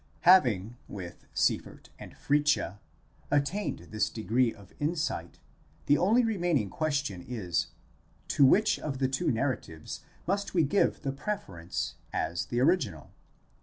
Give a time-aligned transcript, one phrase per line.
[0.21, 2.79] Having, with Sieffert and Fritzsche,
[3.29, 5.37] attained this degree of insight,
[5.85, 7.67] the only remaining question is:
[8.29, 13.11] to which of the two narratives must we give the pre ference as the original?